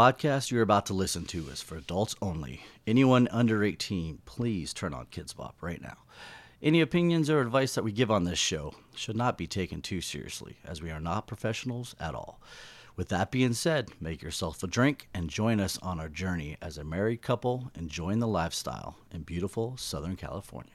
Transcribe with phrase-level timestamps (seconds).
[0.00, 2.62] podcast you're about to listen to is for adults only.
[2.86, 5.98] Anyone under 18, please turn on Kidz Bop right now.
[6.62, 10.00] Any opinions or advice that we give on this show should not be taken too
[10.00, 12.40] seriously, as we are not professionals at all.
[12.96, 16.78] With that being said, make yourself a drink and join us on our journey as
[16.78, 20.72] a married couple enjoying the lifestyle in beautiful Southern California.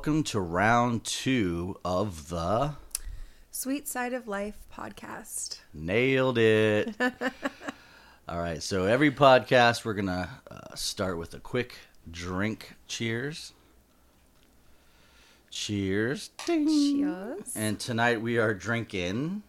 [0.00, 2.72] Welcome to round two of the
[3.50, 5.58] Sweet Side of Life podcast.
[5.74, 6.94] Nailed it.
[8.26, 11.74] All right, so every podcast we're gonna uh, start with a quick
[12.10, 12.76] drink.
[12.86, 13.52] Cheers.
[15.50, 16.30] Cheers.
[16.46, 16.66] Ding.
[16.66, 17.52] Cheers.
[17.54, 19.42] And tonight we are drinking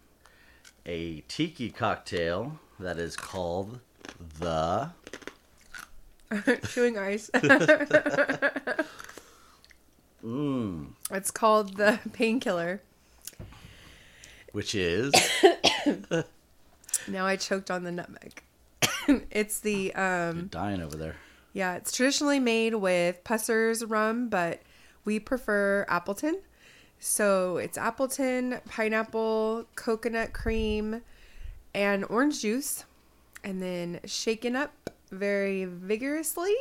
[0.85, 3.79] a tiki cocktail that is called
[4.39, 4.89] the
[6.67, 7.31] Chewing ice.
[10.23, 12.81] mm, it's called the painkiller.
[14.51, 15.13] which is
[17.07, 18.43] Now I choked on the nutmeg.
[19.31, 21.15] it's the um dying over there.
[21.53, 24.61] yeah, it's traditionally made with Pusser's rum, but
[25.05, 26.39] we prefer Appleton.
[26.99, 31.01] So it's Appleton, pineapple, coconut cream,
[31.73, 32.85] and orange juice,
[33.43, 36.53] and then shaken up very vigorously.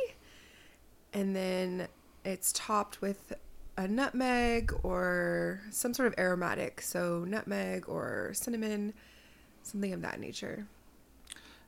[1.13, 1.87] And then
[2.25, 3.33] it's topped with
[3.83, 6.81] a nutmeg or some sort of aromatic.
[6.81, 8.93] So nutmeg or cinnamon,
[9.63, 10.65] something of that nature.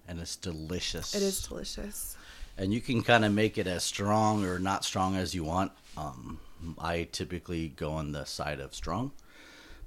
[0.08, 1.16] And it's delicious.
[1.16, 2.16] It is delicious.
[2.58, 5.72] and you can kind of make it as strong or not strong as you want.
[5.98, 6.40] Um,
[6.80, 9.12] I typically go on the side of strong,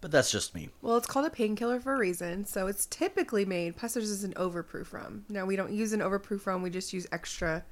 [0.01, 0.71] but that's just me.
[0.83, 2.45] Well, it's called a painkiller for a reason.
[2.45, 3.77] So it's typically made.
[3.77, 5.25] Pusser's is an overproof rum.
[5.29, 6.63] Now we don't use an overproof rum.
[6.63, 7.65] We just use extra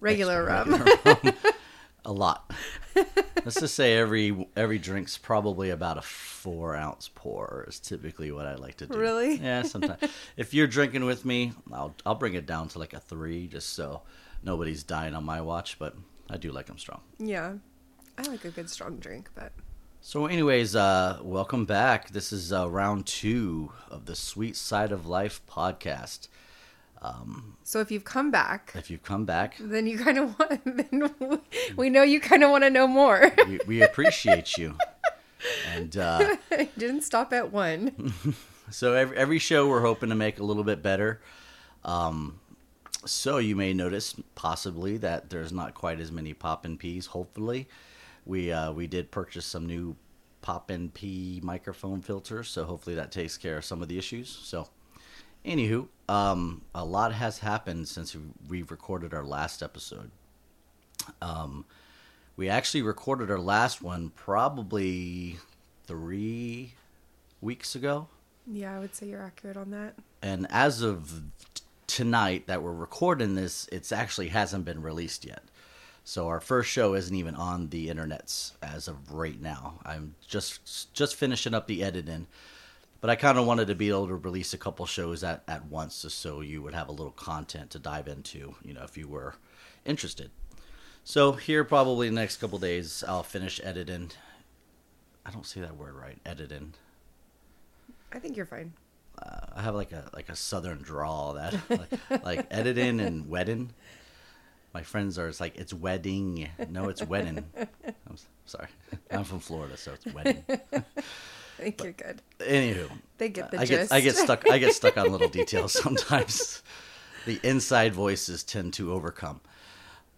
[0.00, 0.84] regular rum.
[2.04, 2.50] a lot.
[3.44, 8.46] Let's just say every every drink's probably about a four ounce pour is typically what
[8.46, 8.98] I like to do.
[8.98, 9.36] Really?
[9.36, 10.00] Yeah, sometimes.
[10.36, 13.70] if you're drinking with me, I'll I'll bring it down to like a three, just
[13.74, 14.02] so
[14.42, 15.78] nobody's dying on my watch.
[15.78, 15.94] But
[16.30, 17.00] I do like them strong.
[17.18, 17.54] yeah,
[18.18, 19.52] I like a good strong drink, but
[20.00, 22.10] So, anyways, uh, welcome back.
[22.10, 26.28] This is uh, round two of the Sweet Side of Life podcast.
[27.62, 30.64] So if you've come back, If you've come back, then you kind of want.
[30.64, 31.38] Then we-
[31.76, 33.32] we know you kind of want to know more.
[33.48, 34.76] we, we appreciate you.
[35.74, 36.36] And uh,
[36.78, 38.12] Didn't stop at one.
[38.70, 41.20] so, every, every show we're hoping to make a little bit better.
[41.84, 42.40] Um,
[43.04, 47.06] so, you may notice possibly that there's not quite as many pop and peas.
[47.06, 47.68] Hopefully,
[48.24, 49.96] we uh, we did purchase some new
[50.40, 54.28] pop and pea microphone filters, so hopefully that takes care of some of the issues.
[54.30, 54.68] So,
[55.44, 58.16] anywho, um, a lot has happened since
[58.48, 60.10] we recorded our last episode.
[61.20, 61.64] Um,
[62.36, 65.36] we actually recorded our last one probably
[65.86, 66.72] three
[67.40, 68.08] weeks ago
[68.46, 69.94] Yeah, I would say you're accurate on that.
[70.22, 71.22] and as of
[71.54, 75.42] t- tonight that we're recording this, it's actually hasn't been released yet.
[76.04, 79.80] So our first show isn't even on the internets as of right now.
[79.84, 82.26] I'm just just finishing up the editing,
[83.04, 85.66] but I kind of wanted to be able to release a couple shows at at
[85.66, 88.54] once, just so you would have a little content to dive into.
[88.64, 89.34] You know, if you were
[89.84, 90.30] interested.
[91.04, 94.12] So here, probably the next couple days, I'll finish editing.
[95.26, 96.16] I don't say that word right.
[96.24, 96.72] Editing.
[98.10, 98.72] I think you're fine.
[99.22, 103.74] uh, I have like a like a southern drawl that like, like editing and wedding.
[104.72, 106.48] My friends are it's like it's wedding.
[106.70, 107.44] No, it's wedding.
[107.86, 108.16] I'm
[108.46, 108.68] sorry.
[109.10, 110.42] I'm from Florida, so it's wedding.
[111.58, 112.22] I think you're good.
[112.40, 113.90] Anywho, They get the I gist.
[113.90, 116.62] get I get stuck I get stuck on little details sometimes.
[117.26, 119.40] the inside voices tend to overcome.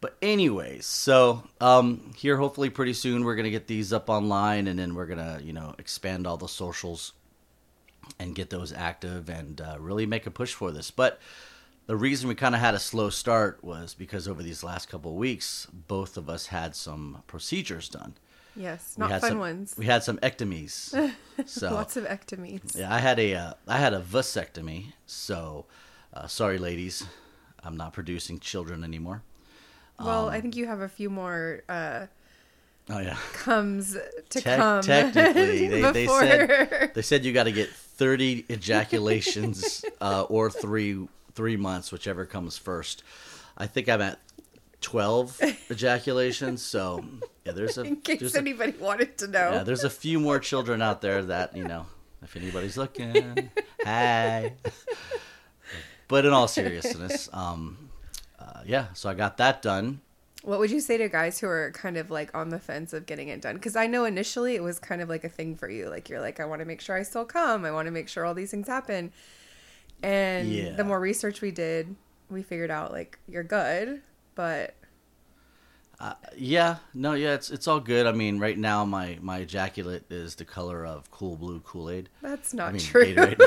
[0.00, 4.78] But anyways, so um, here hopefully pretty soon we're gonna get these up online, and
[4.78, 7.12] then we're gonna you know expand all the socials
[8.18, 10.90] and get those active and uh, really make a push for this.
[10.90, 11.18] But
[11.86, 15.12] the reason we kind of had a slow start was because over these last couple
[15.12, 18.14] of weeks, both of us had some procedures done.
[18.56, 19.74] Yes, We not fun some, ones.
[19.78, 20.92] We had some ectomies.
[21.44, 22.74] So Lots of ectomies.
[22.78, 24.92] yeah, I had a uh, I had a vasectomy.
[25.04, 25.66] So
[26.14, 27.04] uh, sorry, ladies,
[27.62, 29.22] I'm not producing children anymore.
[30.00, 32.06] Well, Um, I think you have a few more uh,
[32.88, 33.16] Oh yeah.
[33.34, 33.92] comes
[34.30, 34.82] to Tec- come.
[34.82, 41.06] technically, they, they said they said you got to get 30 ejaculations uh, or three
[41.34, 43.02] three months, whichever comes first.
[43.58, 44.18] I think I'm at
[44.86, 45.40] 12
[45.70, 46.62] ejaculations.
[46.62, 47.04] So
[47.44, 49.52] yeah, there's a In case there's a, anybody wanted to know.
[49.54, 51.86] yeah, there's a few more children out there that you know,
[52.22, 53.50] if anybody's looking,
[53.84, 54.52] hi.
[56.08, 57.90] But in all seriousness, um,
[58.38, 58.86] uh, yeah.
[58.94, 60.00] So I got that done.
[60.44, 63.06] What would you say to guys who are kind of like on the fence of
[63.06, 63.56] getting it done?
[63.56, 65.88] Because I know initially it was kind of like a thing for you.
[65.88, 67.64] Like you're like, I want to make sure I still come.
[67.64, 69.10] I want to make sure all these things happen.
[70.04, 70.76] And Yeah.
[70.76, 71.96] the more research we did,
[72.30, 74.00] we figured out like you're good,
[74.36, 74.76] but
[75.98, 78.06] Uh, yeah, no, yeah, it's it's all good.
[78.06, 82.08] I mean, right now my my ejaculate is the color of Cool Blue Kool Aid.
[82.22, 83.34] that's not I mean, true.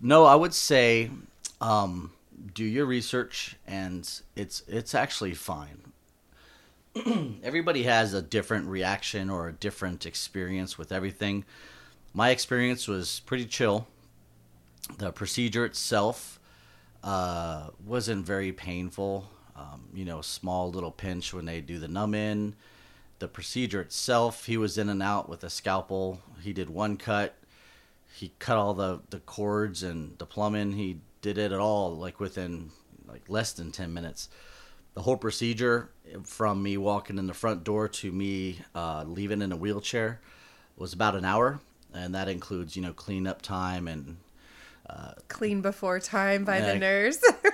[0.00, 1.10] No, I would say
[1.60, 2.12] um,
[2.52, 5.92] do your research, and it's it's actually fine.
[7.42, 11.44] Everybody has a different reaction or a different experience with everything.
[12.12, 13.86] My experience was pretty chill.
[14.98, 16.38] The procedure itself
[17.02, 19.28] uh, wasn't very painful.
[19.56, 22.54] Um, you know, small little pinch when they do the numb in.
[23.20, 26.20] The procedure itself, he was in and out with a scalpel.
[26.42, 27.36] He did one cut.
[28.12, 30.72] He cut all the, the cords and the plumbing.
[30.72, 32.70] He did it at all like within
[33.06, 34.28] like less than 10 minutes.
[34.94, 35.90] The whole procedure
[36.24, 40.20] from me walking in the front door to me uh, leaving in a wheelchair
[40.76, 41.60] was about an hour.
[41.92, 44.16] And that includes, you know, cleanup time and
[45.28, 47.18] Clean before time by the nurse.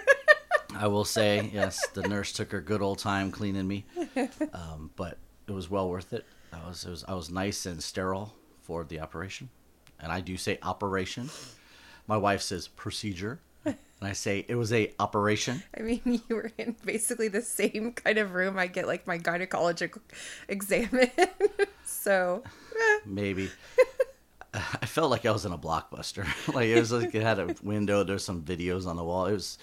[0.77, 3.85] I will say, yes, the nurse took her good old time cleaning me,
[4.53, 6.25] um, but it was well worth it.
[6.53, 9.49] I was, it was I was nice and sterile for the operation,
[10.01, 11.31] and I do say operation.
[12.07, 15.63] My wife says procedure, and I say it was a operation.
[15.79, 19.19] I mean, you were in basically the same kind of room I get like my
[19.19, 19.99] gynecologic
[20.49, 21.11] exam in.
[21.85, 23.51] so, eh, Maybe
[24.83, 26.27] I felt like I was in a blockbuster.
[26.55, 28.03] like it was like it had a window.
[28.03, 29.27] There's some videos on the wall.
[29.27, 29.59] It was,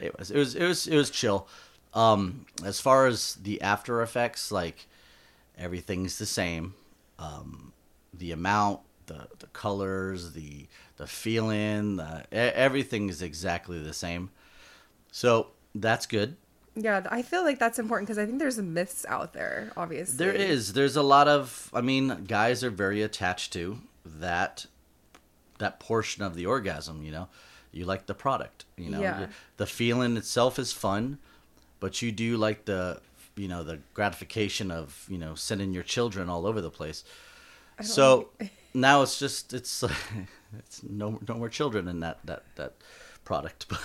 [0.00, 1.48] it was, it was, it was, it was chill.
[1.92, 4.86] Um, as far as the after effects, like
[5.58, 6.74] everything's the same.
[7.18, 7.72] Um,
[8.14, 14.30] the amount, the the colors, the the feeling, the, everything is exactly the same.
[15.12, 16.36] So that's good.
[16.76, 20.16] yeah, I feel like that's important because I think there's myths out there, obviously.
[20.16, 20.72] There is.
[20.72, 21.70] There's a lot of.
[21.74, 23.80] I mean, guys are very attached to
[24.18, 24.66] that
[25.58, 27.02] that portion of the orgasm.
[27.02, 27.28] You know,
[27.72, 28.64] you like the product.
[28.76, 29.26] You know, Yeah.
[29.56, 31.18] the feeling itself is fun,
[31.80, 33.00] but you do like the
[33.36, 37.04] you know the gratification of you know sending your children all over the place.
[37.82, 38.28] So
[38.74, 39.82] now it's just it's
[40.58, 42.74] it's no no more children in that that that
[43.24, 43.66] product.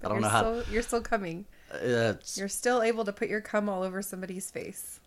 [0.00, 0.60] But I don't know how.
[0.62, 1.44] Still, you're still coming.
[1.72, 4.98] uh, it's, You're still able to put your cum all over somebody's face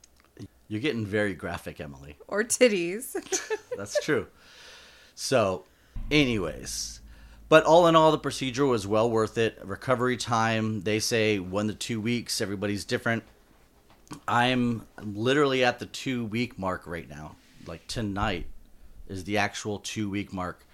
[0.67, 2.17] you're getting very graphic, Emily.
[2.27, 3.15] or titties.
[3.77, 4.27] That's true.
[5.15, 5.65] So,
[6.11, 6.99] anyways,
[7.49, 9.57] but all in all, the procedure was well worth it.
[9.63, 12.41] Recovery time, they say one to two weeks.
[12.41, 13.23] Everybody's different.
[14.27, 17.35] I'm literally at the two week mark right now.
[17.65, 18.45] Like tonight
[19.07, 20.65] is the actual two week mark.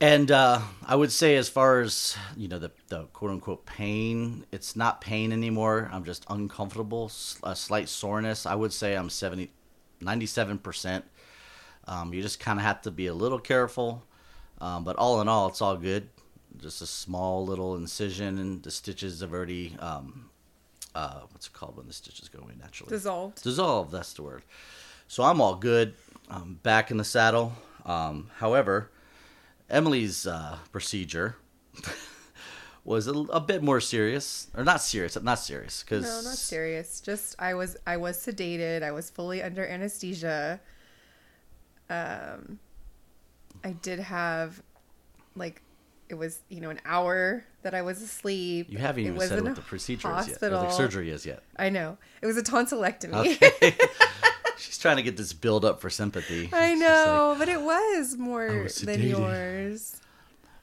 [0.00, 4.46] And uh, I would say, as far as you know, the, the quote unquote pain,
[4.52, 5.90] it's not pain anymore.
[5.92, 7.10] I'm just uncomfortable,
[7.42, 8.46] a slight soreness.
[8.46, 9.50] I would say I'm 70,
[10.00, 11.02] 97%.
[11.88, 14.04] Um, you just kind of have to be a little careful.
[14.60, 16.08] Um, but all in all, it's all good.
[16.58, 20.30] Just a small little incision, and the stitches have already, um,
[20.94, 22.90] uh, what's it called when the stitches go in naturally?
[22.90, 23.42] Dissolved.
[23.42, 24.42] Dissolved, that's the word.
[25.06, 25.94] So I'm all good.
[26.28, 27.52] I'm back in the saddle.
[27.86, 28.90] Um, however,
[29.70, 31.36] Emily's uh, procedure
[32.84, 37.00] was a, a bit more serious, or not serious, not serious, because No, not serious.
[37.00, 38.82] Just I was I was sedated.
[38.82, 40.60] I was fully under anesthesia.
[41.90, 42.58] Um,
[43.64, 44.62] I did have,
[45.34, 45.62] like,
[46.08, 48.68] it was you know an hour that I was asleep.
[48.70, 51.42] you haven't It even said what the procedure is yet, or the surgery is yet.
[51.58, 53.42] I know it was a tonsillectomy.
[53.42, 53.76] Okay.
[54.60, 56.48] She's trying to get this build up for sympathy.
[56.52, 60.00] I She's like, know, but it was more oh, was than yours.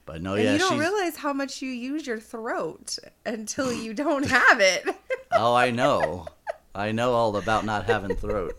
[0.05, 0.79] but no, And yeah, you don't she's.
[0.79, 4.85] realize how much you use your throat until you don't have it.
[5.37, 6.27] Oh, I know.
[6.75, 8.57] I know all about not having throat.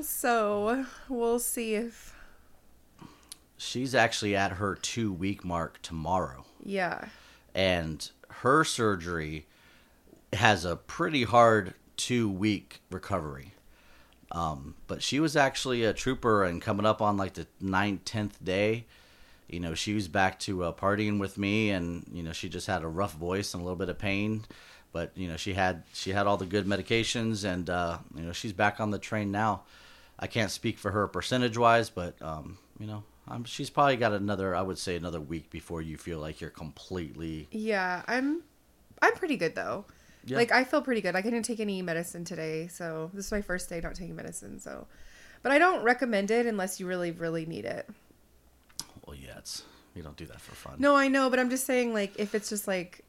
[0.00, 2.14] so we'll see if
[3.56, 6.44] She's actually at her two week mark tomorrow.
[6.64, 7.04] yeah.
[7.54, 9.46] and her surgery
[10.32, 13.54] has a pretty hard two week recovery.
[14.32, 18.42] Um, but she was actually a trooper and coming up on like the ninth, tenth
[18.42, 18.86] day,
[19.48, 22.66] you know, she was back to uh, partying with me, and you know, she just
[22.66, 24.44] had a rough voice and a little bit of pain,
[24.92, 28.32] but you know, she had she had all the good medications, and uh, you know,
[28.32, 29.62] she's back on the train now.
[30.18, 33.04] I can't speak for her percentage wise, but um, you know,
[33.44, 37.48] she's probably got another, I would say, another week before you feel like you're completely
[37.50, 38.42] Yeah, I'm
[39.02, 39.84] I'm pretty good though.
[40.24, 40.36] Yeah.
[40.36, 41.14] Like I feel pretty good.
[41.14, 44.14] Like I didn't take any medicine today, so this is my first day not taking
[44.14, 44.60] medicine.
[44.60, 44.86] So,
[45.42, 47.88] but I don't recommend it unless you really, really need it.
[49.06, 49.64] Well, yeah, it's
[49.94, 50.76] you don't do that for fun.
[50.78, 53.04] No, I know, but I'm just saying, like, if it's just like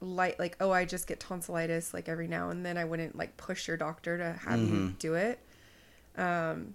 [0.00, 3.36] light, like, oh, I just get tonsillitis like every now and then, I wouldn't like
[3.36, 5.38] push your doctor to have you do it.
[6.16, 6.74] Um,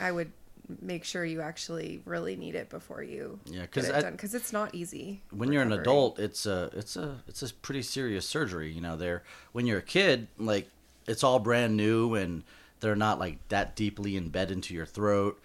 [0.00, 0.32] I would
[0.80, 4.52] make sure you actually really need it before you Yeah, get 'cause it because it's
[4.52, 5.22] not easy.
[5.30, 8.70] when you're an adult, it's a it's a it's a pretty serious surgery.
[8.72, 10.68] You know, there when you're a kid, like
[11.06, 12.44] it's all brand new and
[12.80, 15.40] they're not like that deeply embedded into your throat.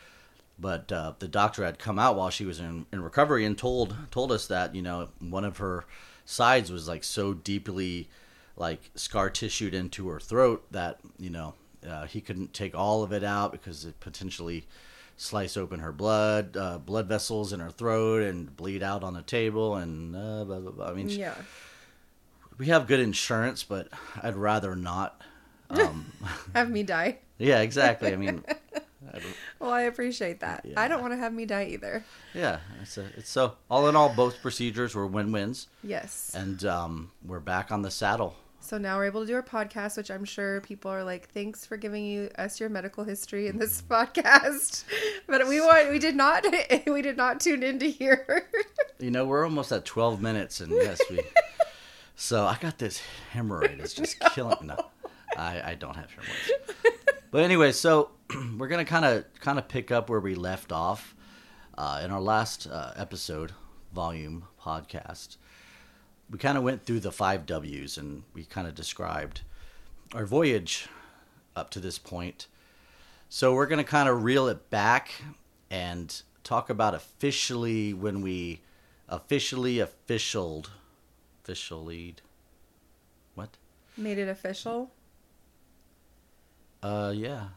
[0.59, 3.95] But uh, the doctor had come out while she was in, in recovery and told
[4.09, 5.85] told us that you know one of her
[6.25, 8.09] sides was like so deeply
[8.55, 11.53] like scar tissued into her throat that you know
[11.87, 14.65] uh, he couldn't take all of it out because it potentially
[15.17, 19.21] slice open her blood uh, blood vessels in her throat and bleed out on the
[19.23, 20.87] table and uh, blah, blah, blah.
[20.89, 21.33] I mean, Yeah.
[22.57, 23.89] we have good insurance, but
[24.21, 25.21] I'd rather not.
[25.69, 26.13] Um,
[26.55, 27.17] Have me die.
[27.37, 28.13] yeah, exactly.
[28.13, 28.43] I mean,
[29.13, 29.19] I
[29.59, 30.65] Well, I appreciate that.
[30.65, 30.79] Yeah.
[30.79, 32.05] I don't want to have me die either.
[32.33, 36.31] yeah, it's a, it's so all in all, both procedures were win wins, Yes.
[36.35, 38.35] and um, we're back on the saddle.
[38.59, 41.65] So now we're able to do our podcast, which I'm sure people are like, "Thanks
[41.65, 44.83] for giving you us your medical history in this podcast."
[45.27, 46.45] But we want, we did not,
[46.87, 48.49] we did not tune in to hear.
[48.99, 51.19] You know, we're almost at 12 minutes, and yes, we.
[52.15, 52.99] So I got this
[53.31, 53.79] hemorrhoid.
[53.79, 54.57] It's just killing.
[54.63, 54.75] No,
[55.37, 56.97] I, I don't have hemorrhoids.
[57.29, 58.09] But anyway, so
[58.57, 61.15] we're gonna kind of kind of pick up where we left off
[61.77, 63.51] uh, in our last uh, episode,
[63.93, 65.37] volume podcast.
[66.29, 69.41] We kind of went through the five W's, and we kind of described
[70.13, 70.87] our voyage
[71.55, 72.47] up to this point.
[73.29, 75.11] So we're gonna kind of reel it back
[75.69, 78.61] and talk about officially when we
[79.09, 80.71] officially officialed,
[81.43, 82.15] officially,
[83.35, 83.57] what?
[83.95, 84.91] Made it official.
[86.81, 87.47] Uh, yeah.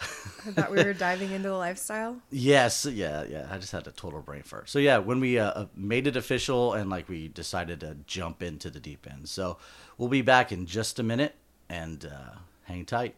[0.00, 2.16] I thought we were diving into the lifestyle.
[2.30, 3.46] Yes, yeah, yeah.
[3.50, 4.68] I just had a total brain fart.
[4.68, 8.42] So yeah, when we uh, uh, made it official and like we decided to jump
[8.42, 9.28] into the deep end.
[9.28, 9.58] So
[9.98, 11.34] we'll be back in just a minute
[11.68, 13.14] and uh, hang tight.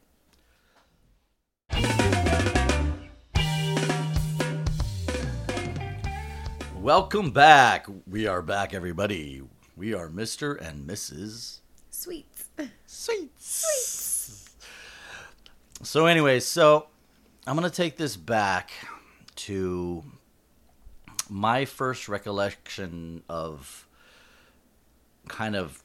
[6.81, 7.87] Welcome back.
[8.07, 9.43] We are back, everybody.
[9.77, 10.59] We are Mr.
[10.61, 11.61] and Mrs.
[11.91, 12.47] Sweets.
[12.87, 13.31] Sweets.
[13.37, 14.20] Sweets.
[15.83, 16.87] So, anyway, so
[17.47, 18.71] I'm going to take this back
[19.37, 20.05] to
[21.31, 23.87] my first recollection of
[25.29, 25.83] kind of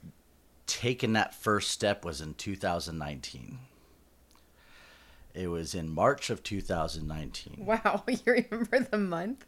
[0.68, 3.60] taking that first step was in 2019.
[5.34, 7.66] It was in March of 2019.
[7.66, 9.46] Wow, you remember the month?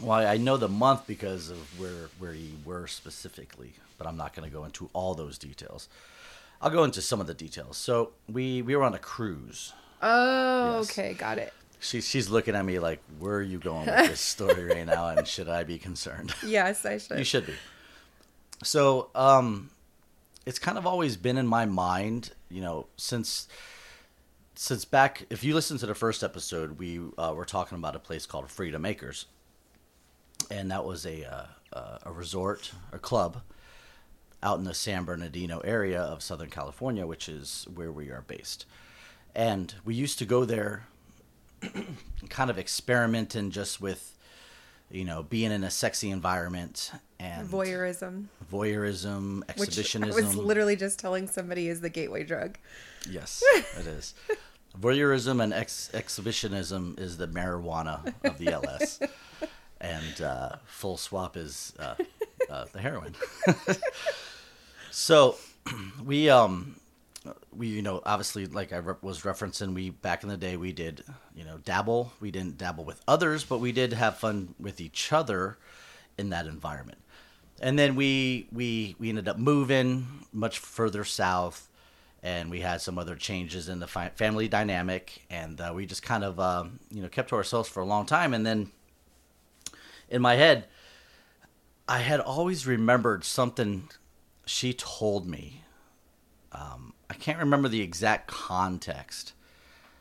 [0.00, 4.34] Well, I know the month because of where where you were specifically, but I'm not
[4.34, 5.88] going to go into all those details.
[6.62, 7.76] I'll go into some of the details.
[7.76, 9.72] So we we were on a cruise.
[10.02, 10.90] Oh, Yes.
[10.90, 11.52] okay, got it.
[11.82, 15.08] She she's looking at me like, "Where are you going with this story right now?"
[15.08, 16.34] And should I be concerned?
[16.46, 17.18] Yes, I should.
[17.18, 17.54] you should be.
[18.62, 19.70] So, um,
[20.44, 23.48] it's kind of always been in my mind, you know, since
[24.54, 25.24] since back.
[25.30, 28.50] If you listen to the first episode, we uh, were talking about a place called
[28.50, 29.24] Freedom Acres,
[30.50, 33.40] and that was a uh, uh, a resort, a club,
[34.42, 38.66] out in the San Bernardino area of Southern California, which is where we are based.
[39.34, 40.86] And we used to go there,
[42.28, 44.16] kind of experimenting just with,
[44.90, 50.14] you know, being in a sexy environment and Voyeurism, voyeurism, exhibitionism.
[50.14, 50.24] which.
[50.24, 52.58] I was literally just telling somebody is the gateway drug.
[53.08, 53.42] Yes,
[53.78, 54.14] it is.
[54.80, 59.00] Voyeurism and ex- exhibitionism is the marijuana of the LS,
[59.80, 61.94] and uh, full swap is uh,
[62.48, 63.14] uh, the heroin.
[64.90, 65.36] so
[66.04, 66.76] we um
[67.54, 70.72] we you know obviously like I re- was referencing we back in the day we
[70.72, 71.04] did
[71.34, 72.12] you know dabble.
[72.20, 75.58] We didn't dabble with others but we did have fun with each other
[76.18, 76.98] in that environment.
[77.60, 81.68] And then we we we ended up moving much further south
[82.22, 86.02] and we had some other changes in the fi- family dynamic and uh, we just
[86.02, 88.34] kind of um, you know kept to ourselves for a long time.
[88.34, 88.70] And then
[90.10, 90.66] in my head
[91.88, 93.88] i had always remembered something
[94.44, 95.62] she told me
[96.52, 99.32] um, i can't remember the exact context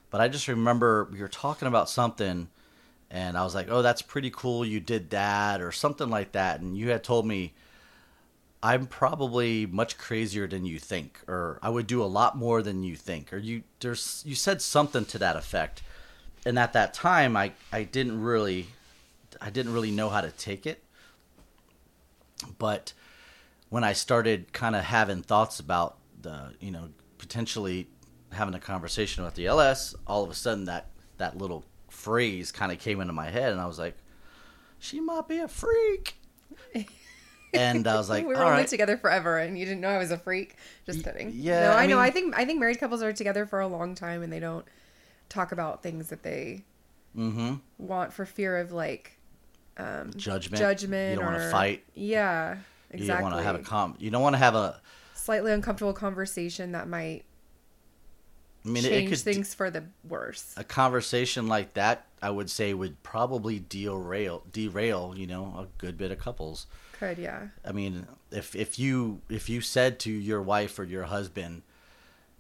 [0.10, 2.48] but i just remember we were talking about something
[3.12, 6.60] and i was like oh that's pretty cool you did that or something like that
[6.60, 7.54] and you had told me
[8.62, 12.84] I'm probably much crazier than you think, or I would do a lot more than
[12.84, 15.82] you think, or you there's you said something to that effect,
[16.46, 18.68] and at that time I I didn't really
[19.40, 20.84] I didn't really know how to take it,
[22.58, 22.92] but
[23.70, 27.88] when I started kind of having thoughts about the, you know, potentially
[28.32, 32.72] having a conversation with the LS, all of a sudden that that little phrase kind
[32.72, 33.96] of came into my head, and I was like,
[34.80, 36.16] she might be a freak.
[37.54, 38.68] and I was like, we were all only right.
[38.68, 40.56] together forever, and you didn't know I was a freak.
[40.86, 41.32] Just kidding.
[41.34, 41.96] yeah, No, I I, know.
[41.98, 44.40] mean- I think I think married couples are together for a long time, and they
[44.40, 44.66] don't
[45.28, 46.64] talk about things that they
[47.16, 47.56] mm-hmm.
[47.78, 49.18] want for fear of like
[49.78, 50.60] um, Judgment.
[50.60, 51.84] judgment You don't or want to fight.
[51.96, 52.60] Yeah, You
[52.92, 53.08] exactly.
[53.08, 53.96] don't want to have a com.
[54.00, 54.82] You don't want to have a.
[55.30, 57.24] slightly uncomfortable conversation that might
[58.66, 60.56] I mean, it, change it could things for the worse.
[60.58, 62.08] a conversation like that.
[62.20, 65.14] I would say would probably derail derail.
[65.16, 66.66] You know, a good bit of couples.
[66.94, 67.50] Could yeah.
[67.64, 71.62] I mean, if if you if you said to your wife or your husband,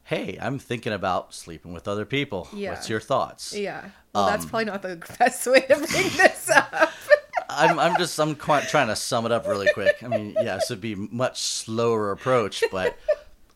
[0.03, 2.49] "Hey, I'm thinking about sleeping with other people.
[2.51, 2.71] Yeah.
[2.71, 3.89] What's your thoughts?" Yeah.
[4.13, 6.89] Well, that's Um, probably not the best way to bring this up.
[7.59, 10.01] I'm I'm just I'm quite trying to sum it up really quick.
[10.01, 12.97] I mean, yeah, this would be much slower approach, but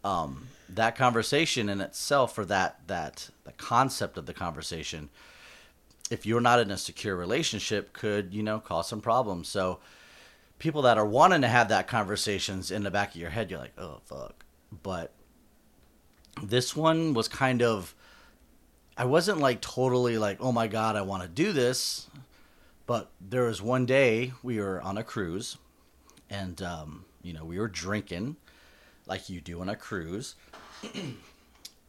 [0.03, 5.09] um, that conversation in itself, or that that the concept of the conversation,
[6.11, 9.47] if you're not in a secure relationship, could you know cause some problems.
[9.47, 9.79] So
[10.59, 13.59] people that are wanting to have that conversations in the back of your head, you're
[13.59, 14.45] like, oh fuck,
[14.83, 15.13] but
[16.43, 17.95] this one was kind of.
[18.95, 22.07] I wasn't like totally like, oh my god, I want to do this.
[22.85, 25.57] But there was one day we were on a cruise,
[26.29, 28.35] and um, you know we were drinking,
[29.05, 30.35] like you do on a cruise,
[30.93, 31.15] and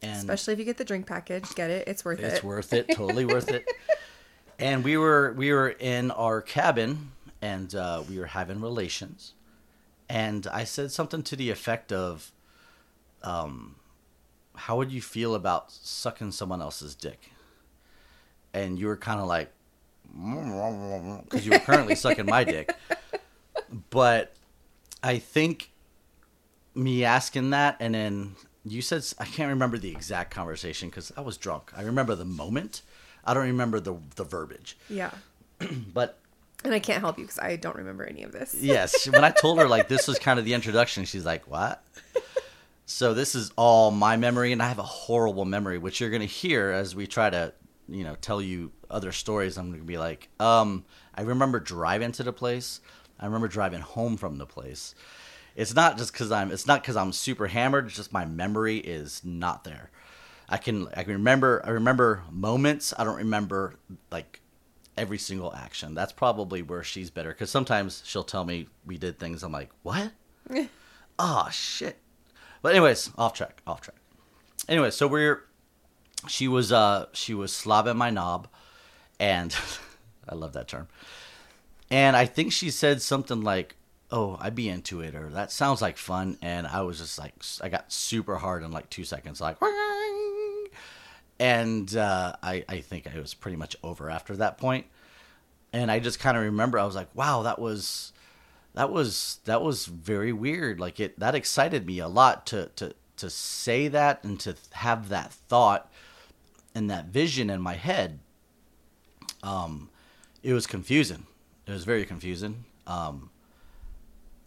[0.01, 1.87] Especially if you get the drink package, get it.
[1.87, 2.33] It's worth it's it.
[2.35, 3.65] It's worth it, totally worth it.
[4.57, 7.11] And we were we were in our cabin,
[7.41, 9.33] and uh, we were having relations,
[10.07, 12.31] and I said something to the effect of,
[13.21, 13.75] um,
[14.55, 17.31] "How would you feel about sucking someone else's dick?"
[18.53, 19.51] And you were kind of like,
[20.13, 22.75] because you were currently sucking my dick,
[23.89, 24.33] but
[25.03, 25.71] I think
[26.73, 28.35] me asking that and then
[28.65, 31.71] you said I can't remember the exact conversation because I was drunk.
[31.75, 32.81] I remember the moment.
[33.23, 34.77] I don't remember the the verbiage.
[34.89, 35.11] Yeah.
[35.93, 36.19] But
[36.63, 38.55] And I can't help you because I don't remember any of this.
[38.55, 41.83] yes, when I told her like this was kind of the introduction, she's like, "What?"
[42.87, 46.25] So this is all my memory, and I have a horrible memory, which you're gonna
[46.25, 47.51] hear as we try to,
[47.87, 49.57] you know, tell you other stories.
[49.57, 52.81] I'm gonna be like, um, I remember driving to the place.
[53.19, 54.93] I remember driving home from the place.
[55.55, 56.51] It's not just because I'm.
[56.51, 57.87] It's not because I'm super hammered.
[57.87, 59.89] It's just my memory is not there.
[60.49, 60.87] I can.
[60.95, 61.61] I can remember.
[61.65, 62.93] I remember moments.
[62.97, 63.75] I don't remember
[64.11, 64.41] like
[64.97, 65.93] every single action.
[65.93, 69.43] That's probably where she's better because sometimes she'll tell me we did things.
[69.43, 70.11] I'm like, what?
[71.19, 71.99] oh shit.
[72.61, 73.61] But anyways, off track.
[73.65, 73.97] Off track.
[74.67, 75.43] Anyway, so we're.
[76.27, 78.47] She was uh she was slobbing my knob,
[79.19, 79.55] and
[80.29, 80.87] I love that term.
[81.89, 83.75] And I think she said something like,
[84.11, 87.33] "Oh, I'd be into it," or "That sounds like fun." And I was just like,
[87.61, 89.57] I got super hard in like two seconds, like,
[91.39, 94.87] and uh, I I think I was pretty much over after that point.
[95.73, 98.11] And I just kind of remember I was like, "Wow, that was."
[98.73, 100.81] That was that was very weird.
[100.81, 105.07] Like it that excited me a lot to to to say that and to have
[105.07, 105.89] that thought
[106.73, 108.19] and that vision in my head.
[109.45, 109.89] Um,
[110.43, 111.25] it was confusing.
[111.65, 112.65] It was very confusing.
[112.87, 113.29] Um,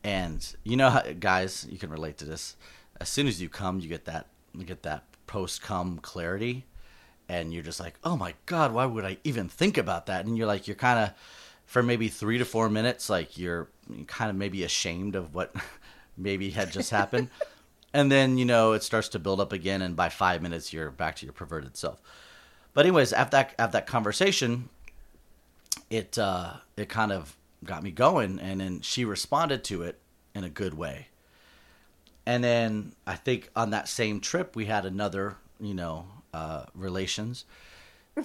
[0.04, 2.56] and you know, how, guys, you can relate to this.
[3.00, 6.66] As soon as you come, you get that you get that post come clarity,
[7.28, 10.26] and you're just like, oh my god, why would I even think about that?
[10.26, 11.14] And you're like, you're kind of
[11.66, 13.68] for maybe three to four minutes, like you're
[14.06, 15.54] kind of maybe ashamed of what
[16.16, 17.28] maybe had just happened.
[17.92, 19.82] and then, you know, it starts to build up again.
[19.82, 22.00] And by five minutes, you're back to your perverted self.
[22.72, 24.70] But anyways, after that, after that conversation,
[25.90, 28.38] it, uh, it kind of got me going.
[28.38, 29.98] And then she responded to it
[30.34, 31.08] in a good way.
[32.26, 37.44] And then I think on that same trip, we had another, you know, uh, relations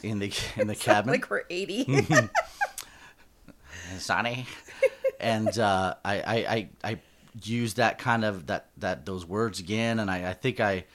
[0.03, 1.12] in the, in the cabin.
[1.12, 2.01] Like we're 80.
[3.97, 4.45] Sonny.
[5.19, 6.99] and uh, I, I, I, I
[7.41, 10.86] used that kind of that that those words again, and I, I think I,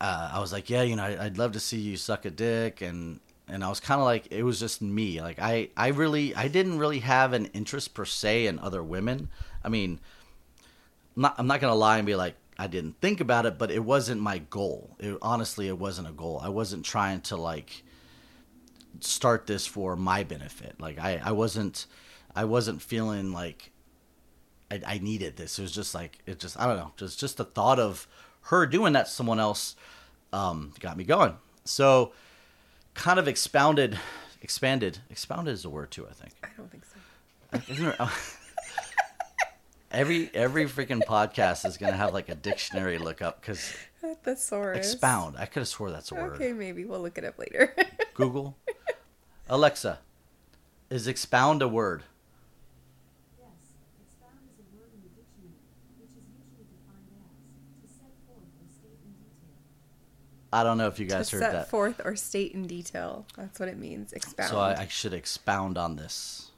[0.00, 2.30] uh, I was like, yeah, you know, I, I'd love to see you suck a
[2.30, 5.20] dick, and and I was kind of like, it was just me.
[5.20, 9.28] Like I, I really, I didn't really have an interest per se in other women.
[9.64, 10.00] I mean,
[11.16, 12.36] I'm not, I'm not gonna lie and be like.
[12.60, 14.96] I didn't think about it, but it wasn't my goal.
[14.98, 16.40] It, honestly, it wasn't a goal.
[16.42, 17.84] I wasn't trying to like
[18.98, 20.80] start this for my benefit.
[20.80, 21.86] Like I, I wasn't,
[22.34, 23.70] I wasn't feeling like
[24.72, 25.56] I, I needed this.
[25.58, 28.08] It was just like it just I don't know, just just the thought of
[28.42, 29.76] her doing that to someone else
[30.32, 31.36] um, got me going.
[31.64, 32.12] So
[32.98, 33.98] kind of expounded,
[34.42, 36.06] expanded, expounded is a word too.
[36.08, 36.32] I think.
[36.44, 37.72] I don't think so.
[37.72, 38.08] Isn't there-
[39.90, 43.72] Every every freaking podcast is gonna have like a dictionary look up because
[44.22, 44.76] Thesaurus.
[44.92, 45.36] expound.
[45.38, 46.34] I could have swore that's a word.
[46.34, 47.74] Okay, maybe we'll look it up later.
[48.14, 48.54] Google,
[49.48, 50.00] Alexa,
[50.90, 52.02] is expound a word?
[53.40, 53.48] Yes,
[54.04, 55.56] expound is a word in the dictionary,
[55.96, 59.56] which is usually defined as to set forth or state in detail.
[60.52, 61.68] I don't know if you to guys heard set that.
[61.70, 63.26] forth or state in detail.
[63.36, 64.12] That's what it means.
[64.12, 64.50] Expound.
[64.50, 66.50] So I, I should expound on this.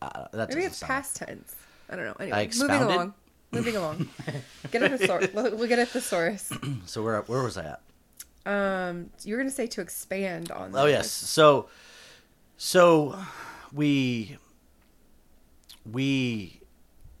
[0.00, 1.54] Uh, that Maybe it's sound- past tense.
[1.90, 2.16] I don't know.
[2.18, 3.14] Anyway, moving along.
[3.52, 4.08] Moving along.
[4.70, 5.28] Get a thesaurus.
[5.34, 6.50] We'll we'll get a thesaurus.
[6.86, 7.80] So where where was I at?
[8.46, 10.72] Um, you were gonna say to expand on.
[10.74, 11.10] Oh yes.
[11.10, 11.68] So
[12.56, 13.18] so
[13.72, 14.38] we
[15.90, 16.60] we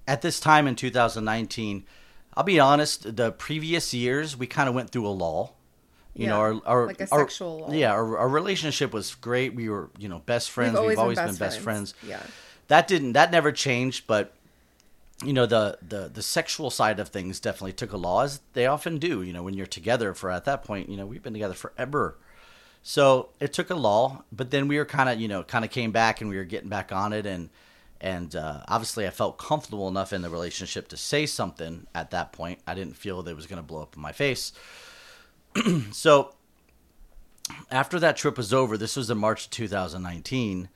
[0.06, 1.84] at this time in 2019,
[2.36, 5.56] I'll be honest, the previous years we kind of went through a lull.
[6.14, 7.70] You know, our, our like a our- sexual.
[7.72, 9.54] Yeah, our, our relationship was great.
[9.54, 10.78] We were, you know, best friends.
[10.78, 11.94] We've always, been best friends.
[12.06, 12.22] Yeah.
[12.68, 14.32] That didn't that never changed, but
[15.22, 18.66] you know the, the the sexual side of things definitely took a law as they
[18.66, 21.32] often do you know when you're together for at that point you know we've been
[21.32, 22.16] together forever
[22.82, 25.70] so it took a law but then we were kind of you know kind of
[25.70, 27.48] came back and we were getting back on it and
[28.00, 32.32] and uh, obviously i felt comfortable enough in the relationship to say something at that
[32.32, 34.52] point i didn't feel that it was going to blow up in my face
[35.92, 36.34] so
[37.70, 40.68] after that trip was over this was in march of 2019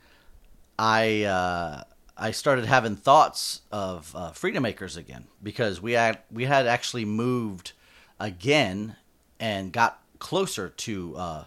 [0.77, 1.83] i uh,
[2.21, 7.05] I started having thoughts of uh, Freedom Acres again because we had we had actually
[7.05, 7.71] moved
[8.19, 8.97] again
[9.39, 11.43] and got closer to uh,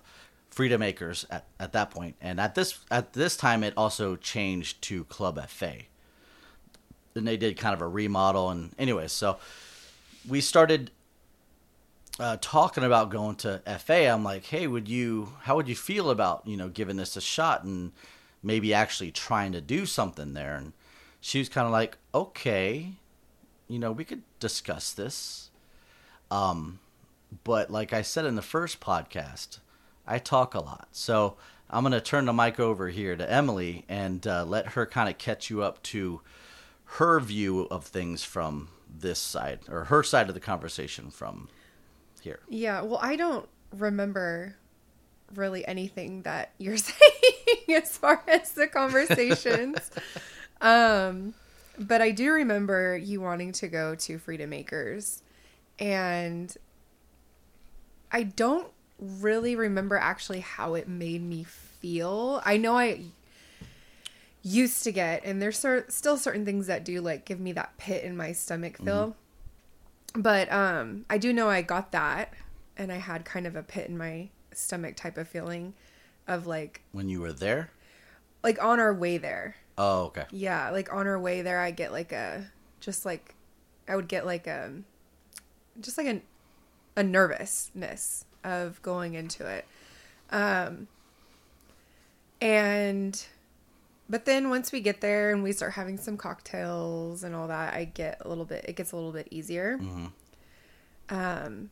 [0.50, 2.16] Freedom Acres at, at that point.
[2.22, 5.74] and at this at this time it also changed to Club FA.
[7.12, 9.36] Then they did kind of a remodel, and anyways, so
[10.26, 10.90] we started
[12.18, 14.08] uh, talking about going to FA.
[14.08, 15.34] I'm like, hey, would you?
[15.42, 17.92] How would you feel about you know giving this a shot and
[18.42, 20.54] maybe actually trying to do something there?
[20.54, 20.72] And
[21.20, 22.92] she was kind of like, okay,
[23.68, 25.50] you know, we could discuss this.
[26.30, 26.80] Um,
[27.44, 29.58] but like I said in the first podcast,
[30.06, 31.36] I talk a lot, so
[31.70, 35.16] I'm gonna turn the mic over here to Emily and uh, let her kind of
[35.16, 36.20] catch you up to
[36.84, 41.48] her view of things from this side or her side of the conversation from
[42.22, 42.40] here.
[42.48, 42.82] Yeah.
[42.82, 44.56] Well, I don't remember
[45.34, 49.90] really anything that you're saying as far as the conversations.
[50.60, 51.34] um,
[51.78, 55.22] but I do remember you wanting to go to Freedom Acres,
[55.78, 56.54] and
[58.10, 62.42] I don't really remember actually how it made me feel.
[62.44, 63.00] I know I
[64.42, 67.76] used to get, and there's cer- still certain things that do like give me that
[67.78, 69.16] pit in my stomach feel.
[70.14, 72.32] But um, I do know I got that,
[72.76, 75.74] and I had kind of a pit in my stomach type of feeling
[76.28, 77.70] of like When you were there?
[78.42, 79.56] like on our way there.
[79.78, 80.24] Oh, okay.
[80.30, 83.34] Yeah, like on our way there, I get like a just like
[83.88, 84.72] I would get like a
[85.80, 86.20] just like a
[86.96, 89.64] a nervousness of going into it.
[90.30, 90.88] Um
[92.40, 93.24] and
[94.12, 97.72] but then once we get there and we start having some cocktails and all that,
[97.74, 99.80] I get a little bit it gets a little bit easier.
[101.08, 101.70] Um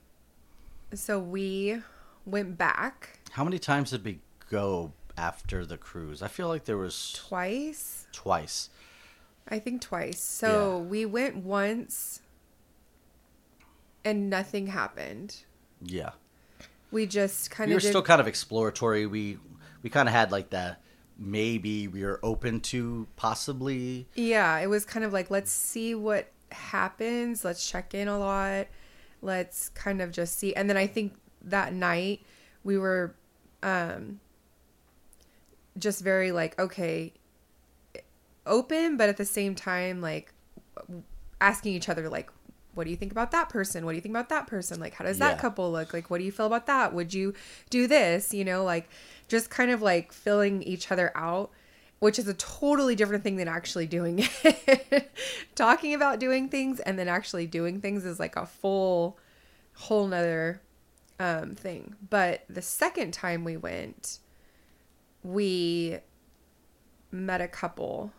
[0.92, 1.80] so we
[2.26, 4.18] went back How many times did we
[4.50, 6.22] go after the cruise?
[6.22, 8.06] I feel like there was twice.
[8.12, 8.70] twice.
[9.48, 10.20] I think twice.
[10.20, 10.84] So Yeah.
[10.88, 12.20] we went once
[14.04, 15.36] and nothing happened.
[15.82, 16.12] Yeah.
[16.90, 19.06] We just kind We of We were did, still kind of exploratory.
[19.06, 19.38] We
[19.82, 20.80] we kind of had like that
[21.20, 26.32] maybe we are open to possibly Yeah, it was kind of like let's see what
[26.50, 27.44] happens.
[27.44, 28.66] Let's check in a lot.
[29.22, 30.54] Let's kind of just see.
[30.54, 32.22] And then I think that night
[32.64, 33.14] we were
[33.62, 34.20] um
[35.78, 37.12] just very like okay
[38.46, 40.32] open but at the same time like
[41.40, 42.30] asking each other like
[42.74, 43.84] what do you think about that person?
[43.84, 44.80] What do you think about that person?
[44.80, 45.40] Like how does that Yeah.
[45.40, 45.92] couple look?
[45.92, 46.92] Like what do you feel about that?
[46.94, 47.34] Would you
[47.68, 48.32] do this?
[48.32, 48.88] You know like
[49.28, 51.50] just kind of like filling each other out
[52.00, 55.10] which is a totally different thing than actually doing it.
[55.54, 59.18] Talking about doing things and then actually doing things is like a full
[59.74, 60.62] whole nother
[61.18, 61.94] um, thing.
[62.08, 64.18] But the second time we went
[65.22, 65.98] we
[67.10, 68.12] met a couple.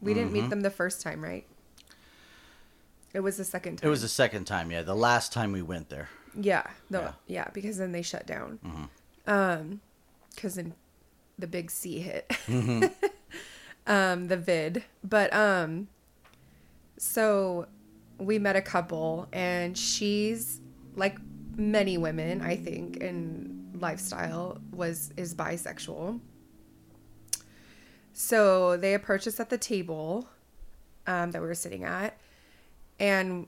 [0.00, 1.44] We didn't meet them the first time right
[3.14, 4.82] it was the second time it was the second time, yeah.
[4.82, 6.08] The last time we went there.
[6.34, 7.12] yeah no Yeah.
[7.26, 8.58] yeah, because then they shut down.
[9.26, 9.80] Um
[10.34, 10.74] because then
[11.38, 12.30] the big c hit.
[13.86, 14.84] Um the vid.
[15.02, 15.88] But um
[16.98, 17.66] so
[18.18, 20.60] we met a couple and she's
[20.96, 21.16] like
[21.56, 26.20] many women i think in lifestyle was is bisexual.
[28.12, 30.28] So they approached us at the table
[31.06, 32.18] um, that we were sitting at,
[33.00, 33.46] and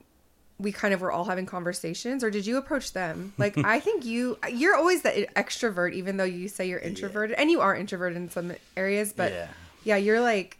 [0.59, 2.23] we kind of were all having conversations.
[2.23, 3.33] Or did you approach them?
[3.37, 7.49] Like I think you you're always the extrovert, even though you say you're introverted, and
[7.49, 9.11] you are introverted in some areas.
[9.13, 9.47] But Yeah.
[9.83, 10.57] yeah, you're like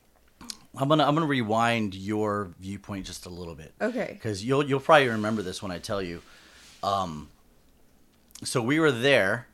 [0.78, 3.74] I'm gonna I'm gonna rewind your viewpoint just a little bit.
[3.82, 4.10] Okay.
[4.14, 6.22] Because you'll you'll probably remember this when I tell you.
[6.82, 7.28] Um.
[8.44, 9.46] So we were there,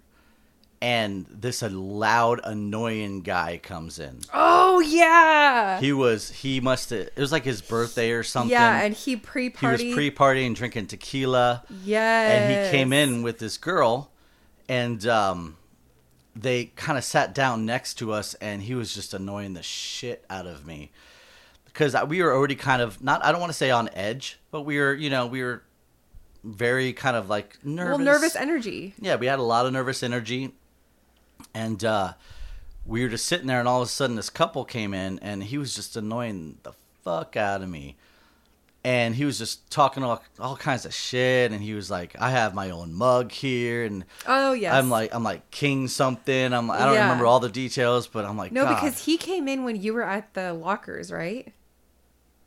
[0.81, 4.19] and this loud, annoying guy comes in.
[4.33, 8.51] oh yeah, He was he must have it was like his birthday or something.
[8.51, 9.83] yeah, and he pre-party.
[9.85, 11.63] He was pre-partying, drinking tequila.
[11.83, 14.11] yes, and he came in with this girl
[14.69, 15.57] and um
[16.35, 20.23] they kind of sat down next to us and he was just annoying the shit
[20.29, 20.91] out of me
[21.65, 24.61] because we were already kind of not i don't want to say on edge but
[24.61, 25.63] we were you know we were
[26.43, 28.93] very kind of like nervous well nervous energy.
[28.99, 30.53] yeah we had a lot of nervous energy
[31.53, 32.13] and uh
[32.85, 35.43] we were just sitting there and all of a sudden this couple came in and
[35.43, 36.71] he was just annoying the
[37.03, 37.95] fuck out of me
[38.83, 42.29] and he was just talking all, all kinds of shit and he was like i
[42.29, 46.69] have my own mug here and Oh yeah, i'm like i'm like king something i'm
[46.71, 47.01] i don't Yeah.
[47.03, 48.75] remember all the details but i'm like no, God.
[48.75, 51.53] because he came in when you were at the lockers, right?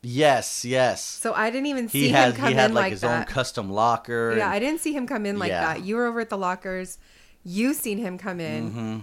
[0.03, 3.01] yes yes So I didn't even see him come he had in like, like his
[3.01, 3.19] that.
[3.19, 5.61] own custom locker Yeah, and- I didn't see him come in like Yeah.
[5.75, 5.83] that.
[5.83, 6.97] You were over at the lockers.
[7.43, 8.99] You seen him come in Mm-hmm.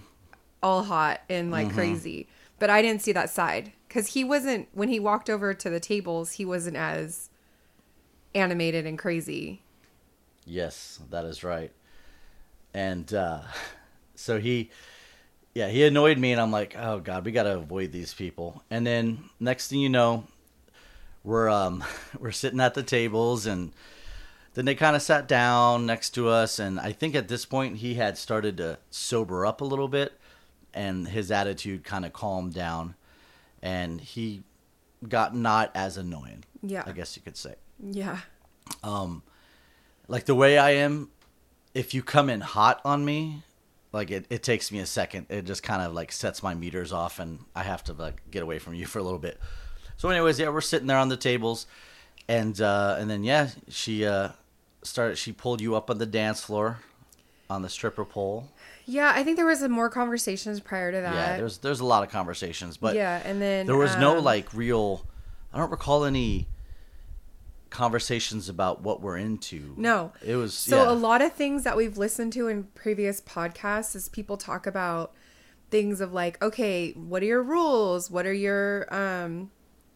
[0.62, 2.28] all hot and like crazy.
[2.58, 5.80] But I didn't see that side cuz he wasn't when he walked over to the
[5.80, 7.30] tables, he wasn't as
[8.34, 9.62] animated and crazy.
[10.44, 11.72] Yes, that is right.
[12.74, 13.40] And uh,
[14.14, 14.70] so he,
[15.54, 18.62] yeah, he annoyed me, and I'm like, oh god, we gotta avoid these people.
[18.70, 20.24] And then next thing you know,
[21.24, 21.82] we're um
[22.18, 23.72] we're sitting at the tables, and
[24.58, 27.76] then they kind of sat down next to us, and I think at this point
[27.76, 30.18] he had started to sober up a little bit,
[30.74, 32.96] and his attitude kind of calmed down,
[33.62, 34.42] and he
[35.08, 36.42] got not as annoying.
[36.60, 36.82] Yeah.
[36.84, 38.18] I guess you could say Yeah.
[38.82, 39.22] um
[40.08, 41.10] like the way I am,
[41.72, 43.44] if you come in hot on me,
[43.92, 45.26] like it, it takes me a second.
[45.28, 48.42] It just kind of like sets my meters off and I have to like get
[48.42, 49.38] away from you for a little bit.
[49.98, 51.66] So anyways, yeah, we're sitting there on the tables
[52.28, 54.30] and uh and then yeah, she uh
[54.82, 56.80] started she pulled you up on the dance floor
[57.50, 58.48] on the stripper pole.
[58.84, 61.14] Yeah, I think there was more conversations prior to that.
[61.14, 64.24] yeah, there's there's a lot of conversations, but yeah, and then there was no um,
[64.24, 65.06] like real
[65.52, 66.48] I don't recall any
[67.70, 69.74] conversations about what we're into.
[69.76, 70.12] No.
[70.24, 70.90] It was So yeah.
[70.90, 75.12] a lot of things that we've listened to in previous podcasts is people talk about
[75.70, 78.10] things of like, okay, what are your rules?
[78.10, 79.50] What are your um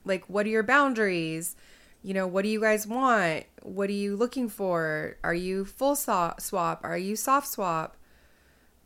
[0.05, 1.57] like what are your boundaries?
[2.03, 3.45] You know, what do you guys want?
[3.63, 5.17] What are you looking for?
[5.23, 6.81] Are you full so- swap?
[6.85, 7.97] Are you soft swap?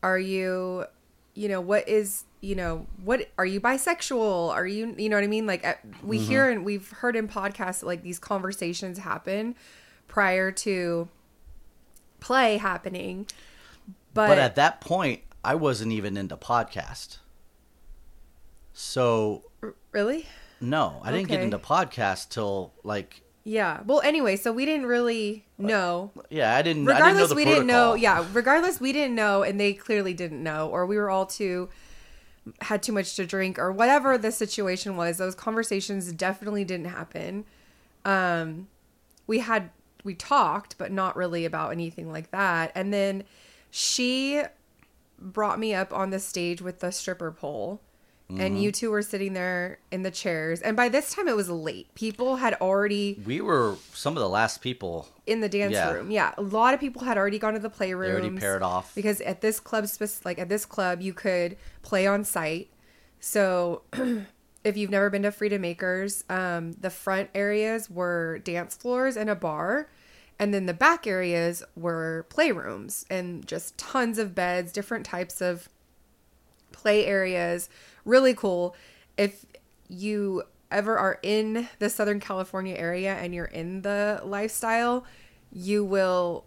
[0.02, 0.84] Are you
[1.34, 5.24] you know, what is you know what are you bisexual are you you know what
[5.24, 5.64] i mean like
[6.04, 6.26] we Mm-hmm.
[6.28, 9.54] hear and we've heard in podcasts like these conversations happen
[10.06, 11.08] prior to
[12.20, 13.26] play happening
[14.14, 17.18] but, but at that point i wasn't even into podcast
[18.72, 19.42] so
[19.92, 20.26] really
[20.60, 21.44] no i didn't get Okay.
[21.44, 26.88] into podcast till like yeah well anyway so we didn't really know yeah i didn't
[26.88, 27.96] I didn't know regardless the we didn't know protocol.
[27.98, 31.68] yeah regardless we didn't know and they clearly didn't know or we were all too
[32.62, 37.44] had too much to drink or whatever the situation was those conversations definitely didn't happen
[38.04, 38.68] um
[39.26, 39.70] we had
[40.04, 43.24] we talked but not really about anything like that and then
[43.70, 44.42] she
[45.18, 47.80] brought me up on the stage with the stripper pole
[48.30, 48.40] Mm-hmm.
[48.40, 51.48] and you two were sitting there in the chairs and by this time it was
[51.48, 55.92] late people had already we were some of the last people in the dance Yeah.
[55.92, 56.10] room.
[56.10, 58.10] Yeah, a lot of people had already gone to the playroom.
[58.10, 59.86] already paired off because at this club,
[60.24, 62.68] like at this club, you could play on site.
[63.20, 63.82] So
[64.64, 69.28] if you've never been to Freedom Acres, um, the front areas were dance floors and
[69.30, 69.88] a bar.
[70.38, 75.68] And then the back areas were playrooms and just tons of beds, different types of
[76.72, 77.68] play areas.
[78.06, 78.74] Really cool.
[79.18, 79.44] If
[79.88, 85.04] you ever are in the Southern California area and you're in the lifestyle,
[85.52, 86.44] you will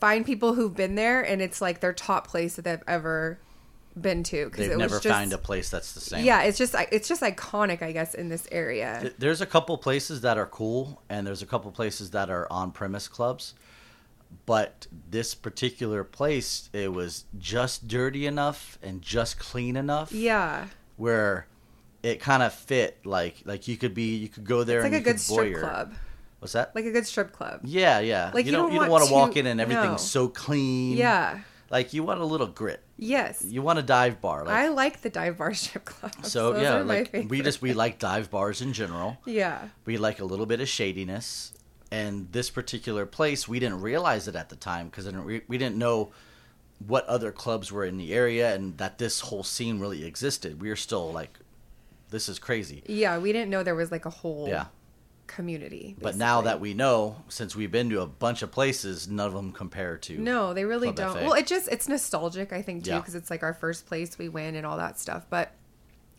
[0.00, 3.38] find people who've been there and it's like their top place that they've ever
[4.00, 6.42] been to because they've it never was just found a place that's the same yeah
[6.42, 10.38] it's just it's just iconic i guess in this area There's a couple places that
[10.38, 13.54] are cool, and there's a couple places that are on premise clubs.
[14.46, 20.66] But this particular place, it was just dirty enough and just clean enough yeah
[20.96, 21.46] where
[22.02, 22.98] it kind of fit.
[23.04, 25.54] Like like you could be, you could go there it's like and a good strip
[25.54, 25.60] voyeur.
[25.60, 25.94] club
[26.40, 26.74] What's that?
[26.74, 28.30] like a good strip club yeah, yeah.
[28.32, 29.96] Like, you you don't, don't you don't want to walk in and everything's no.
[29.98, 30.96] so clean.
[30.96, 31.40] yeah
[31.70, 32.82] Like you want a little grit.
[32.96, 33.44] Yes.
[33.44, 34.44] You want a dive bar.
[34.44, 36.30] Like, I like the dive bar strip clubs.
[36.32, 39.18] so Those yeah, like we just we like dive bars in general.
[39.24, 39.68] Yeah.
[39.84, 41.52] We like a little bit of shadiness,
[41.90, 45.76] and this particular place we didn't realize it at the time because we, we didn't
[45.76, 46.10] know
[46.86, 50.60] what other clubs were in the area and that this whole scene really existed.
[50.62, 51.38] We were still like,
[52.10, 52.82] this is crazy.
[52.86, 54.66] Yeah, we didn't know there was like a whole Yeah.
[55.26, 55.94] community.
[56.00, 59.34] But now that we know, since we've been to a bunch of places, none of
[59.34, 60.16] them compare to.
[60.18, 61.16] No, they really Club don't.
[61.18, 61.24] FA.
[61.24, 62.98] Well, it just it's nostalgic, I think too, Yeah.
[63.00, 65.26] because it's like our first place we win and all that stuff.
[65.28, 65.52] But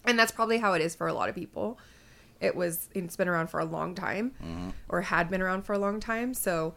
[0.06, 1.80] and that's probably how it is for a lot of people.
[2.41, 4.69] It was it's been around for a long time, Mm-hmm.
[4.89, 6.34] or had been around for a long time.
[6.34, 6.73] So,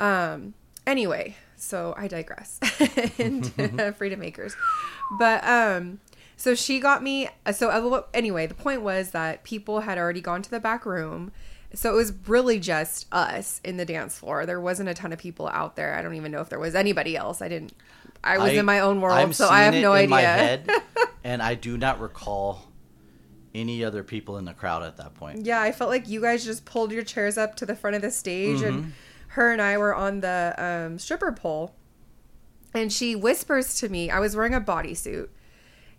[0.00, 0.54] um,
[0.86, 2.58] anyway, so I digress.
[3.18, 4.56] and Freedom Acres,
[5.18, 6.00] but um.
[6.36, 7.28] So she got me.
[7.52, 11.30] So uh, anyway, the point was that people had already gone to the back room.
[11.74, 14.44] So it was really just us in the dance floor.
[14.44, 15.94] There wasn't a ton of people out there.
[15.94, 17.40] I don't even know if there was anybody else.
[17.40, 17.72] I didn't.
[18.24, 20.04] I was in my own world, I'm so I have no idea.
[20.04, 20.68] in my head,
[21.24, 22.62] and I do not recall
[23.54, 25.44] any other people in the crowd at that point.
[25.46, 28.02] Yeah, I felt like you guys just pulled your chairs up to the front of
[28.02, 28.66] the stage, Mm-hmm.
[28.78, 28.92] and
[29.28, 31.74] her and I were on the um, stripper pole.
[32.72, 35.28] And she whispers to me, I was wearing a bodysuit,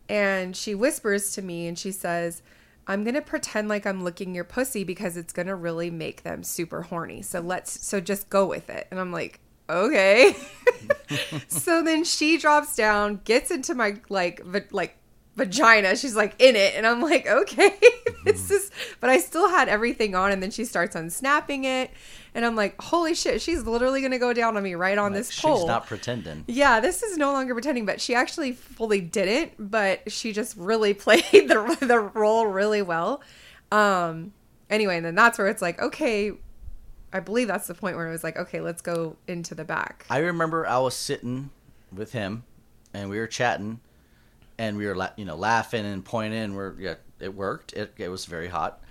[0.10, 2.42] and she whispers to me and she says,
[2.88, 6.84] I'm gonna pretend like I'm licking your pussy because it's gonna really make them super
[6.84, 7.22] horny.
[7.22, 8.88] So let's, so just go with it.
[8.92, 9.40] And I'm like,
[9.70, 10.36] okay.
[11.48, 14.42] so then she drops down, gets into my like,
[14.72, 14.98] like
[15.36, 15.96] vagina.
[15.96, 17.78] She's like in it, and I'm like, okay,
[18.26, 18.72] this is.
[19.00, 21.92] But I still had everything on, and then she starts unsnapping it,
[22.34, 25.20] and I'm like, holy shit, she's literally gonna go down on me right on Like,
[25.22, 25.68] this she's pole.
[25.68, 26.44] not pretending.
[26.48, 30.94] yeah, this is no longer pretending, but she actually fully didn't, but she just really
[31.06, 33.22] played the the role really well.
[33.72, 34.34] Um
[34.70, 36.32] anyway, and then that's where it's like, okay,
[37.14, 40.06] I believe that's the point where it was like, okay, let's go into the back.
[40.10, 41.50] I remember I was sitting
[41.94, 42.44] with him,
[42.94, 43.80] and we were chatting,
[44.58, 46.40] and we were la- you know laughing and pointing.
[46.40, 47.74] And we're yeah, it worked.
[47.74, 48.82] It it was very hot,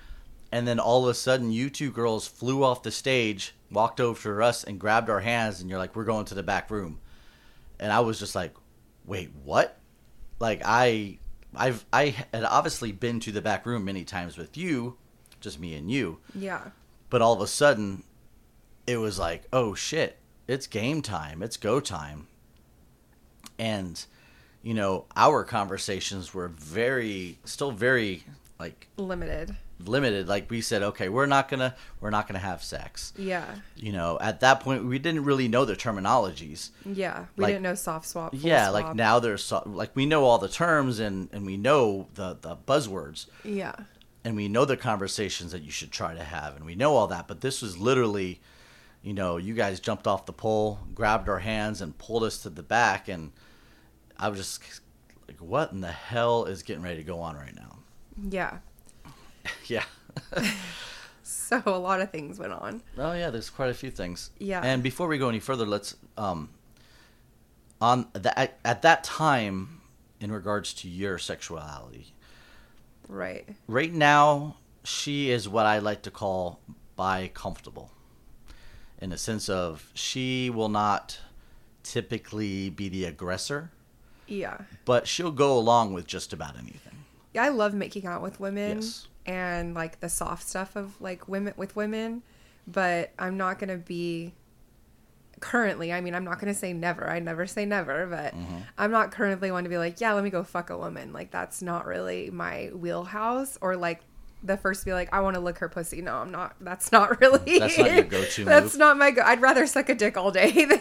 [0.52, 4.20] and then all of a sudden, you two girls flew off the stage, walked over
[4.36, 7.00] to us, and grabbed our hands, and you're like, "We're going to the back room,"
[7.78, 8.54] and I was just like,
[9.04, 9.78] "Wait, what?"
[10.40, 11.18] Like I.
[11.56, 14.96] I've I had obviously been to the back room many times with you,
[15.40, 16.62] just me and you, Yeah.
[17.10, 18.02] but all of a sudden
[18.88, 22.26] it was like oh shit it's game time it's go time
[23.58, 24.04] and
[24.64, 28.24] you know our conversations were very still very
[28.58, 29.54] like Limited.
[29.84, 33.44] limited like we said okay we're not gonna we're not gonna have sex Yeah.
[33.76, 37.26] you know at that point we didn't really know the terminologies Yeah.
[37.36, 38.32] We Like- didn't know soft swap.
[38.34, 42.08] yeah like now there's so, like we know all the terms and and we know
[42.14, 43.74] the the buzzwords Yeah.
[44.24, 47.08] and we know the conversations that you should try to have and we know all
[47.08, 48.40] that but this was literally
[49.02, 52.48] you know you guys jumped off the pole grabbed our hands and pulled us to
[52.48, 53.32] the back and
[54.18, 54.80] i was just
[55.28, 57.78] like what in the hell is getting ready to go on right now
[58.30, 58.58] Yeah.
[59.66, 59.84] yeah
[61.22, 62.82] So a lot of things went on.
[62.98, 64.60] oh yeah there's quite a few things Yeah.
[64.62, 66.50] and before we go any further let's um
[67.80, 69.80] on that at, at that time
[70.20, 72.12] in regards to your sexuality
[73.08, 73.46] Right.
[73.66, 76.60] right now she is what I like to call
[76.96, 77.90] bi comfortable
[79.00, 81.18] in the sense of she will not
[81.82, 83.70] typically be the aggressor,
[84.26, 84.58] Yeah.
[84.84, 87.04] but she'll go along with just about anything.
[87.32, 89.08] Yeah, I love making out with women Yes.
[89.26, 92.22] and like the soft stuff of like women with women,
[92.66, 94.32] but I'm not gonna be
[95.40, 95.92] currently.
[95.92, 97.08] I mean, I'm not gonna say never.
[97.10, 98.56] I never say never, but Mm-hmm.
[98.78, 101.12] I'm not currently one to be like, yeah, let me go fuck a woman.
[101.12, 103.58] Like that's not really my wheelhouse.
[103.60, 104.00] Or like
[104.44, 106.02] the first to be like, I want to lick her pussy.
[106.02, 106.54] No, I'm not.
[106.60, 107.58] That's not really.
[107.58, 108.78] That's not your go-to That's move.
[108.78, 109.10] not my.
[109.10, 110.80] Go- I'd rather suck a dick all day than.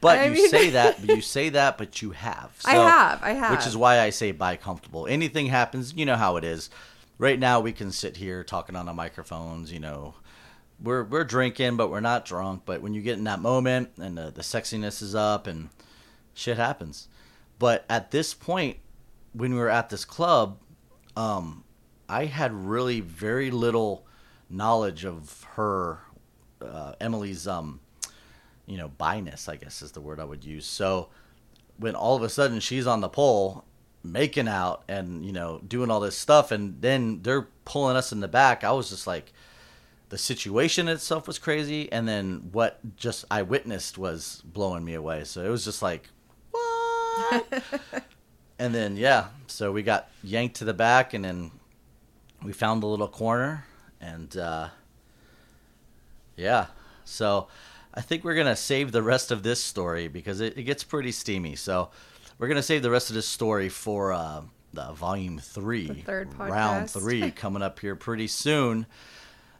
[0.00, 2.50] But I you mean- say that, but you say that, but you have.
[2.64, 3.50] I have, I have.
[3.56, 5.06] Which is why I say bi comfortable.
[5.06, 6.68] Anything happens, you know how it is.
[7.18, 9.72] Right now, we can sit here talking on the microphones.
[9.72, 10.14] You know,
[10.82, 12.62] we're we're drinking, but we're not drunk.
[12.66, 15.68] But when you get in that moment and the, the sexiness is up and
[16.34, 17.06] shit happens.
[17.60, 18.78] But at this point,
[19.34, 20.58] when we were at this club,
[21.16, 21.62] um,
[22.12, 24.06] I had really very little
[24.50, 26.00] knowledge of her,
[26.60, 27.80] uh, Emily's, um,
[28.66, 30.66] you know, biness, I guess is the word I would use.
[30.66, 31.08] So
[31.78, 33.64] when all of a sudden she's on the pole
[34.04, 38.20] making out and, you know, doing all this stuff, and then they're pulling us in
[38.20, 39.32] the back, I was just like,
[40.10, 45.24] the situation itself was crazy, and then what just I witnessed was blowing me away.
[45.24, 46.10] So it was just like,
[46.50, 47.62] what?
[48.58, 51.52] and then yeah, so we got yanked to the back, and then
[52.44, 53.64] we found a little corner,
[54.00, 54.68] and uh,
[56.36, 56.66] yeah,
[57.04, 57.48] so
[57.94, 61.12] I think we're gonna save the rest of this story because it, it gets pretty
[61.12, 61.56] steamy.
[61.56, 61.90] So
[62.38, 66.34] we're gonna save the rest of this story for uh, the volume three, The third
[66.38, 68.86] round three, coming up here pretty soon.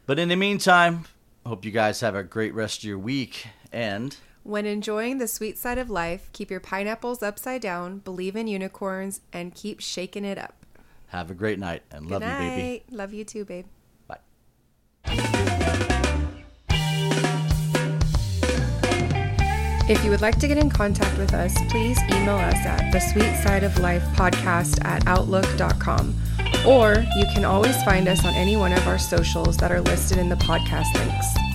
[0.07, 1.05] But in the meantime,
[1.47, 4.17] hope you guys have a great rest of your week and.
[4.45, 9.21] When enjoying the sweet side of life, keep your pineapples upside down, believe in unicorns,
[9.33, 10.62] and keep shaking it up.
[11.13, 12.85] Have a great night and love Good you, baby.
[12.91, 13.67] Love you too, babe.
[14.07, 14.17] Bye.
[19.91, 22.99] If you would like to get in contact with us, please email us at the
[22.99, 26.15] sweet side of life podcast at outlook.com.
[26.67, 30.17] Or you can always find us on any one of our socials that are listed
[30.17, 31.52] in the podcast links.